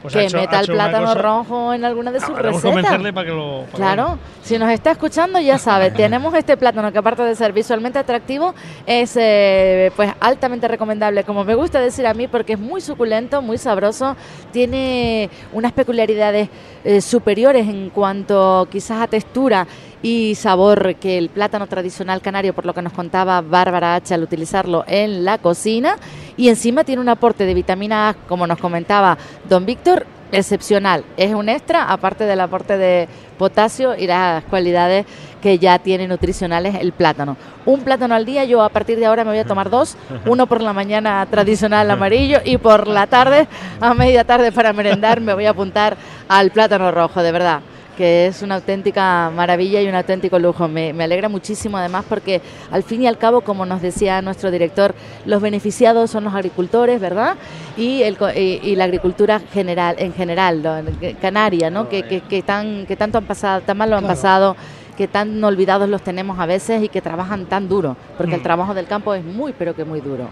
pues 0.03 0.15
que 0.15 0.37
meta 0.37 0.61
el 0.61 0.67
plátano 0.67 1.15
rojo 1.15 1.73
en 1.73 1.85
alguna 1.85 2.11
de 2.11 2.21
sus 2.21 2.37
recetas. 2.37 3.13
Para 3.13 3.25
que 3.25 3.33
lo, 3.33 3.65
claro, 3.73 4.19
si 4.43 4.59
nos 4.59 4.71
está 4.71 4.91
escuchando 4.91 5.41
ya 5.41 5.59
sabe, 5.59 5.91
tenemos 6.03 6.35
este 6.35 6.57
plátano 6.57 6.93
que 6.93 6.99
aparte 6.99 7.23
de 7.23 7.35
ser 7.37 7.53
visualmente 7.53 7.99
atractivo 7.99 8.55
es 8.87 9.17
eh, 9.17 9.93
pues 9.95 10.13
altamente 10.21 10.67
recomendable, 10.69 11.25
como 11.25 11.45
me 11.45 11.55
gusta 11.55 11.81
decir 11.81 12.07
a 12.07 12.15
mí, 12.15 12.27
porque 12.27 12.55
es 12.55 12.59
muy 12.59 12.81
suculento, 12.81 13.43
muy 13.43 13.59
sabroso, 13.59 14.17
tiene 14.51 15.31
unas 15.53 15.73
peculiaridades 15.73 16.49
eh, 16.85 17.01
superiores 17.01 17.69
en 17.69 17.91
cuanto 17.91 18.67
quizás 18.71 19.01
a 19.03 19.07
textura 19.07 19.67
y 20.03 20.35
sabor 20.35 20.97
que 20.97 21.17
el 21.17 21.29
plátano 21.29 21.69
tradicional 21.69 22.21
canario, 22.21 22.53
por 22.53 22.67
lo 22.67 22.75
que 22.75 22.83
nos 22.83 22.93
contaba 22.93 23.41
Bárbara 23.41 23.95
H 23.95 24.15
al 24.15 24.23
utilizarlo 24.23 24.85
en 24.89 25.25
la 25.25 25.39
cocina. 25.39 25.97
Y 26.37 26.49
encima 26.49 26.85
tiene 26.85 27.03
un 27.03 27.09
aporte 27.09 27.45
de 27.45 27.55
vitamina 27.55 28.11
A, 28.11 28.15
como 28.15 28.47
nos 28.47 28.59
comentaba 28.59 29.19
don 29.49 29.67
Víctor, 29.67 30.07
excepcional. 30.33 31.05
Es 31.17 31.35
un 31.35 31.49
extra, 31.49 31.93
aparte 31.93 32.25
del 32.25 32.41
aporte 32.41 32.79
de 32.79 33.09
potasio 33.39 33.95
y 33.97 34.07
las 34.07 34.43
cualidades 34.45 35.05
que 35.43 35.59
ya 35.59 35.79
tiene 35.79 36.09
nutricionales 36.09 36.77
el 36.77 36.93
plátano. 36.93 37.37
Un 37.67 37.81
plátano 37.83 38.15
al 38.15 38.25
día, 38.25 38.45
yo 38.45 38.63
a 38.63 38.69
partir 38.69 38.99
de 38.99 39.07
ahora 39.07 39.25
me 39.25 39.31
voy 39.31 39.41
a 39.41 39.45
tomar 39.45 39.69
dos, 39.69 39.97
uno 40.27 40.47
por 40.47 40.63
la 40.63 40.73
mañana 40.73 41.27
tradicional 41.31 41.91
amarillo 41.91 42.39
y 42.45 42.57
por 42.57 42.87
la 42.87 43.07
tarde, 43.07 43.47
a 43.81 43.93
media 43.95 44.25
tarde 44.25 44.53
para 44.53 44.73
merendar, 44.73 45.21
me 45.21 45.35
voy 45.35 45.47
a 45.47 45.51
apuntar 45.51 45.97
al 46.29 46.51
plátano 46.51 46.91
rojo, 46.91 47.23
de 47.23 47.33
verdad 47.33 47.61
que 48.03 48.27
es 48.27 48.43
una 48.43 48.57
auténtica 48.57 49.31
maravilla 49.33 49.81
y 49.81 49.87
un 49.87 49.95
auténtico 49.95 50.37
lujo. 50.37 50.67
Me, 50.67 50.91
alegra 50.91 51.29
muchísimo 51.29 51.79
además 51.79 52.05
porque 52.09 52.41
al 52.73 52.83
fin 52.83 53.01
y 53.03 53.07
al 53.07 53.17
cabo, 53.17 53.43
como 53.43 53.65
nos 53.65 53.81
decía 53.81 54.21
nuestro 54.23 54.51
director, 54.51 54.93
los 55.25 55.41
beneficiados 55.41 56.11
son 56.11 56.25
los 56.25 56.35
agricultores, 56.35 57.01
¿verdad? 57.01 57.37
Y, 57.77 58.03
el, 58.03 58.19
y, 58.35 58.75
la 58.75 58.85
agricultura 58.87 59.39
general, 59.39 59.95
en 60.01 60.13
general, 60.15 60.85
canaria, 61.21 61.71
¿no? 61.71 61.89
Que, 61.89 62.03
que, 62.03 62.43
tan, 62.43 62.87
que 62.87 62.97
tanto 62.97 63.19
han 63.19 63.25
pasado, 63.25 63.61
tan 63.61 63.79
mal 63.79 63.89
lo 63.89 63.97
han 63.97 64.07
pasado 64.09 64.57
que 64.97 65.07
tan 65.07 65.43
olvidados 65.45 65.89
los 65.89 66.03
tenemos 66.03 66.41
a 66.41 66.47
veces 66.47 66.83
y 66.83 66.89
que 66.89 67.01
trabajan 67.01 67.47
tan 67.47 67.69
duro, 67.69 67.97
porque 68.19 68.35
el 68.35 68.41
mm. 68.41 68.43
trabajo 68.43 68.75
del 68.75 68.89
campo 68.89 69.15
es 69.15 69.25
muy, 69.25 69.53
pero 69.53 69.77
que 69.77 69.85
muy 69.85 70.01
duro. 70.01 70.29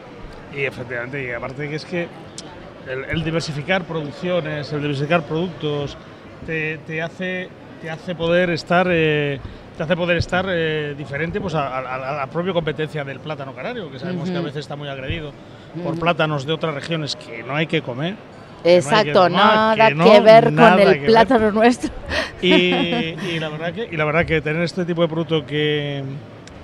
Y 0.52 0.64
efectivamente, 0.64 1.24
y 1.24 1.30
aparte 1.30 1.68
que 1.68 1.76
es 1.76 1.84
que 1.84 2.08
el 2.86 3.22
diversificar 3.22 3.84
producciones, 3.84 4.72
el 4.72 4.82
diversificar 4.82 5.22
productos, 5.22 5.96
te, 6.46 7.02
hace, 7.02 7.48
te 7.80 7.90
hace 7.90 8.14
poder 8.14 8.50
estar... 8.50 8.86
Eh, 8.90 9.40
te 9.76 9.84
hace 9.84 9.96
poder 9.96 10.18
estar 10.18 10.44
eh, 10.46 10.94
diferente 10.94 11.40
pues, 11.40 11.54
a, 11.54 11.80
la 11.80 12.26
propia 12.26 12.52
competencia 12.52 13.02
del 13.02 13.18
plátano 13.18 13.54
canario, 13.54 13.90
que 13.90 13.98
sabemos 13.98 14.28
que 14.28 14.36
a 14.36 14.42
veces 14.42 14.58
está 14.58 14.76
muy 14.76 14.88
agredido 14.88 15.32
por 15.82 15.98
plátanos 15.98 16.44
de 16.44 16.52
otras 16.52 16.74
regiones 16.74 17.16
que 17.16 17.42
no 17.42 17.56
hay 17.56 17.66
que 17.66 17.80
comer. 17.80 18.14
Exacto, 18.62 19.30
nada 19.30 19.88
que, 19.88 20.20
ver 20.20 20.54
con 20.54 20.80
el 20.80 21.06
plátano 21.06 21.50
nuestro. 21.50 21.90
Y, 22.42 23.38
la 23.38 23.48
verdad 23.48 23.72
que, 23.72 23.88
y 23.90 23.96
la 23.96 24.04
verdad 24.04 24.26
que 24.26 24.40
tener 24.40 24.62
este 24.62 24.84
tipo 24.84 25.02
de 25.02 25.08
producto 25.08 25.46
que, 25.46 26.04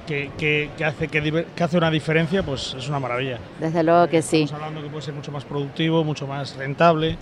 que, 0.06 0.70
hace, 0.84 1.08
que, 1.08 1.46
hace 1.58 1.76
una 1.78 1.90
diferencia, 1.90 2.42
pues 2.42 2.74
es 2.78 2.88
una 2.88 3.00
maravilla. 3.00 3.38
Desde 3.58 3.82
luego 3.82 4.08
que 4.08 4.22
sí. 4.22 4.42
Estamos 4.42 4.62
hablando 4.62 4.82
que 4.82 4.90
puede 4.90 5.02
ser 5.02 5.14
mucho 5.14 5.32
más 5.32 5.44
productivo, 5.44 6.04
mucho 6.04 6.26
más 6.26 6.56
rentable 6.56 7.16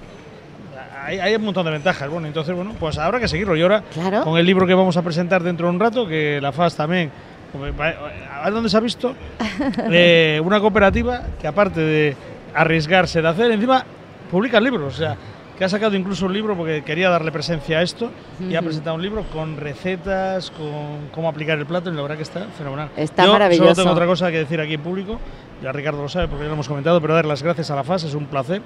hay, 1.05 1.35
un 1.37 1.45
montón 1.45 1.67
de 1.67 1.73
ventajas. 1.73 2.09
Bueno, 2.09 2.27
entonces, 2.27 2.55
bueno, 2.55 2.73
pues 2.79 2.99
habrá 2.99 3.21
que 3.21 3.29
seguirlo. 3.29 3.57
Y 3.57 3.63
ahora, 3.63 3.83
con 4.23 4.39
el 4.39 4.47
libro 4.47 4.67
que 4.67 4.75
vamos 4.75 4.97
a 4.97 5.03
presentar 5.03 5.43
dentro 5.43 5.67
de 5.67 5.75
un 5.75 5.81
rato, 5.81 6.07
que 6.07 6.41
la 6.41 6.53
FAS 6.53 6.77
también. 6.77 7.11
A 7.55 8.45
ver 8.45 8.53
dónde 8.53 8.69
se 8.69 8.77
ha 8.77 8.81
visto 8.81 9.15
eh, 9.91 10.41
una 10.45 10.59
cooperativa 10.59 11.23
que, 11.41 11.47
aparte 11.47 11.81
de 11.81 12.17
arriesgarse 12.53 13.23
de 13.23 13.29
hacer, 13.29 13.53
encima 13.53 13.85
publica 14.29 14.61
libros. 14.61 14.95
O 14.95 14.97
sea, 14.97 15.17
que 15.57 15.65
ha 15.65 15.69
sacado 15.69 15.95
incluso 15.95 16.27
un 16.27 16.33
libro 16.33 16.57
porque 16.57 16.83
quería 16.83 17.09
darle 17.11 17.31
presencia 17.31 17.79
a 17.79 17.83
esto 17.83 18.11
y 18.41 18.57
ha 18.57 18.63
presentado 18.63 18.97
un 18.97 19.03
libro 19.03 19.23
con 19.33 19.57
recetas, 19.57 20.51
con 20.51 21.11
cómo 21.13 21.29
aplicar 21.29 21.57
el 21.59 21.67
plato 21.67 21.93
y 21.93 21.95
la 21.95 22.03
verdad 22.03 22.17
que 22.17 22.25
está 22.25 22.47
fenomenal. 22.59 22.91
Está 22.97 23.29
maravilloso. 23.29 23.67
Solo 23.67 23.77
tengo 23.77 23.93
otra 23.93 24.07
cosa 24.07 24.33
que 24.33 24.39
decir 24.39 24.61
aquí 24.61 24.75
en 24.75 24.83
público, 24.83 25.21
ya 25.63 25.71
Ricardo 25.71 26.03
lo 26.03 26.09
sabe 26.09 26.27
porque 26.27 26.43
ya 26.43 26.49
lo 26.49 26.55
hemos 26.55 26.67
comentado, 26.67 27.01
pero 27.01 27.15
dar 27.15 27.25
las 27.25 27.45
gracias 27.45 27.71
a 27.71 27.77
la 27.77 27.85
FAS, 27.85 28.03
es 28.03 28.15
un 28.15 28.27
placer 28.27 28.63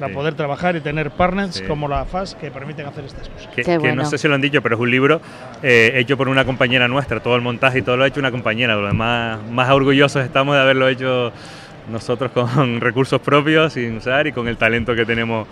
para 0.00 0.14
poder 0.14 0.34
trabajar 0.34 0.76
y 0.76 0.80
tener 0.80 1.10
partners 1.10 1.62
como 1.68 1.86
la 1.86 2.04
FAS 2.06 2.34
que 2.34 2.50
permiten 2.50 2.86
hacer 2.86 3.04
estas 3.04 3.28
cosas. 3.28 3.48
Que, 3.54 3.92
no 3.94 4.04
sé 4.06 4.18
si 4.18 4.26
lo 4.26 4.34
han 4.34 4.40
dicho, 4.40 4.62
pero 4.62 4.76
es 4.76 4.80
un 4.80 4.90
libro 4.90 5.20
eh, 5.62 5.92
hecho 5.96 6.16
por 6.16 6.28
una 6.28 6.44
compañera 6.44 6.88
nuestra, 6.88 7.20
todo 7.20 7.36
el 7.36 7.42
montaje 7.42 7.80
y 7.80 7.82
todo 7.82 7.98
lo 7.98 8.04
ha 8.04 8.06
hecho 8.06 8.18
una 8.18 8.30
compañera, 8.30 8.74
lo 8.74 8.94
más, 8.94 9.38
más 9.50 9.70
orgullosos 9.70 10.24
estamos 10.24 10.54
de 10.54 10.62
haberlo 10.62 10.88
hecho 10.88 11.32
nosotros 11.90 12.30
con 12.32 12.80
recursos 12.80 13.20
propios 13.20 13.74
sin 13.74 13.98
usar 13.98 14.26
y 14.26 14.32
con 14.32 14.48
el 14.48 14.56
talento 14.56 14.94
que 14.94 15.04
tenemos 15.04 15.46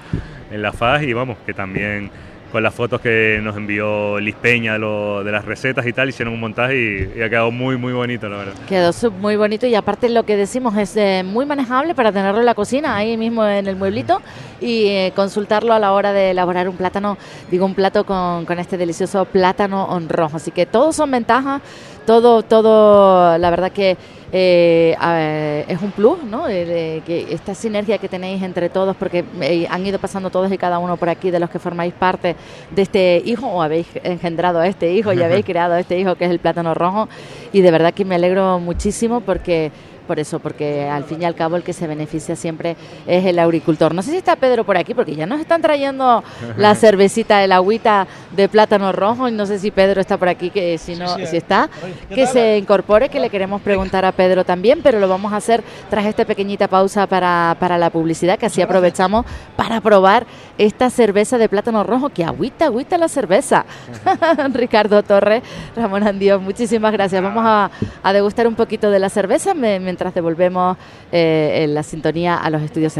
en 0.50 0.62
la 0.62 0.72
FAS 0.72 1.02
y 1.02 1.12
vamos, 1.12 1.36
que 1.44 1.52
también 1.52 2.10
con 2.50 2.62
las 2.62 2.74
fotos 2.74 3.00
que 3.00 3.40
nos 3.42 3.56
envió 3.56 4.18
Liz 4.20 4.34
Peña 4.36 4.78
de, 4.78 5.30
las 5.30 5.44
recetas 5.44 5.86
y 5.86 5.92
tal, 5.92 6.08
hicieron 6.08 6.34
un 6.34 6.40
montaje 6.40 7.10
y, 7.16 7.22
ha 7.22 7.28
quedado 7.28 7.50
muy, 7.50 7.76
muy 7.76 7.92
bonito, 7.92 8.28
la 8.28 8.38
verdad. 8.38 8.54
Quedó 8.68 8.92
muy 9.12 9.36
bonito 9.36 9.66
y 9.66 9.74
aparte 9.74 10.08
lo 10.08 10.24
que 10.24 10.36
decimos 10.36 10.76
es 10.76 10.96
eh, 10.96 11.22
muy 11.24 11.46
manejable 11.46 11.94
para 11.94 12.12
tenerlo 12.12 12.40
en 12.40 12.46
la 12.46 12.54
cocina, 12.54 12.96
ahí 12.96 13.16
mismo 13.16 13.46
en 13.46 13.66
el 13.66 13.76
mueblito 13.76 14.22
y 14.60 14.86
eh, 14.86 15.12
consultarlo 15.14 15.72
a 15.72 15.78
la 15.78 15.92
hora 15.92 16.12
de 16.12 16.30
elaborar 16.30 16.68
un 16.68 16.76
plátano, 16.76 17.18
digo 17.50 17.66
un 17.66 17.74
plato 17.74 18.04
con, 18.04 18.46
con 18.46 18.58
este 18.58 18.76
delicioso 18.76 19.24
plátano 19.26 19.98
rojo. 20.08 20.36
Así 20.36 20.50
que 20.50 20.66
todos 20.66 20.96
son 20.96 21.10
ventajas, 21.10 21.60
todo, 22.06 22.42
todo, 22.42 23.36
la 23.36 23.50
verdad 23.50 23.72
que 23.72 23.96
eh, 24.32 25.64
es 25.68 25.80
un 25.82 25.90
plus, 25.90 26.22
¿no? 26.24 26.46
que 26.46 27.26
esta 27.30 27.54
sinergia 27.54 27.98
que 27.98 28.08
tenéis 28.08 28.42
entre 28.42 28.68
todos, 28.68 28.96
porque 28.96 29.24
eh, 29.40 29.66
han 29.70 29.86
ido 29.86 29.98
pasando 29.98 30.30
todos 30.30 30.50
y 30.52 30.58
cada 30.58 30.78
uno 30.78 30.96
por 30.96 31.08
aquí 31.08 31.30
de 31.30 31.40
los 31.40 31.50
que 31.50 31.58
formáis 31.58 31.94
parte 31.94 32.36
de 32.70 32.82
este 32.82 33.22
hijo 33.24 33.46
o 33.46 33.62
habéis 33.62 33.86
engendrado 34.02 34.60
a 34.60 34.66
este 34.66 34.92
hijo 34.92 35.12
y 35.12 35.22
habéis 35.22 35.44
creado 35.46 35.74
a 35.74 35.80
este 35.80 35.98
hijo 35.98 36.14
que 36.16 36.26
es 36.26 36.30
el 36.30 36.38
plátano 36.38 36.74
rojo 36.74 37.08
y 37.52 37.60
de 37.60 37.70
verdad 37.70 37.94
que 37.94 38.04
me 38.04 38.14
alegro 38.14 38.58
muchísimo 38.58 39.20
porque 39.20 39.70
por 40.08 40.18
eso, 40.18 40.40
porque 40.40 40.88
al 40.88 41.04
fin 41.04 41.22
y 41.22 41.24
al 41.24 41.36
cabo 41.36 41.54
el 41.54 41.62
que 41.62 41.72
se 41.72 41.86
beneficia 41.86 42.34
siempre 42.34 42.76
es 43.06 43.24
el 43.24 43.38
agricultor. 43.38 43.94
No 43.94 44.02
sé 44.02 44.10
si 44.10 44.16
está 44.16 44.34
Pedro 44.34 44.64
por 44.64 44.76
aquí, 44.76 44.94
porque 44.94 45.14
ya 45.14 45.26
nos 45.26 45.40
están 45.40 45.62
trayendo 45.62 46.24
la 46.56 46.74
cervecita, 46.74 47.44
el 47.44 47.52
agüita 47.52 48.08
de 48.34 48.48
plátano 48.48 48.90
rojo, 48.90 49.28
y 49.28 49.32
no 49.32 49.46
sé 49.46 49.60
si 49.60 49.70
Pedro 49.70 50.00
está 50.00 50.16
por 50.16 50.28
aquí, 50.28 50.50
que 50.50 50.78
si 50.78 50.96
no, 50.96 51.14
si 51.26 51.36
está, 51.36 51.70
que 52.12 52.26
se 52.26 52.58
incorpore, 52.58 53.08
que 53.08 53.20
le 53.20 53.30
queremos 53.30 53.60
preguntar 53.60 54.04
a 54.04 54.12
Pedro 54.12 54.44
también, 54.44 54.80
pero 54.82 54.98
lo 54.98 55.08
vamos 55.08 55.32
a 55.32 55.36
hacer 55.36 55.62
tras 55.90 56.06
esta 56.06 56.24
pequeñita 56.24 56.66
pausa 56.66 57.06
para, 57.06 57.56
para 57.60 57.78
la 57.78 57.90
publicidad, 57.90 58.38
que 58.38 58.46
así 58.46 58.62
aprovechamos 58.62 59.26
para 59.54 59.80
probar 59.80 60.26
esta 60.58 60.90
cerveza 60.90 61.38
de 61.38 61.48
plátano 61.48 61.84
rojo, 61.84 62.10
que 62.10 62.24
agüita, 62.24 62.66
agüita 62.66 62.98
la 62.98 63.08
cerveza. 63.08 63.64
Ricardo 64.52 65.02
Torres, 65.02 65.42
Ramón 65.74 66.06
Andío, 66.06 66.40
muchísimas 66.40 66.92
gracias. 66.92 67.22
Vamos 67.22 67.44
a, 67.46 67.70
degustar 68.12 68.46
un 68.46 68.54
poquito 68.54 68.90
de 68.90 68.98
la 68.98 69.08
cerveza 69.08 69.54
mientras 69.54 69.80
mientras 69.80 70.14
devolvemos 70.14 70.76
eh, 71.12 71.66
la 71.68 71.82
sintonía 71.82 72.36
a 72.36 72.50
los 72.50 72.62
estudios 72.62 72.92
centrales. 72.92 72.98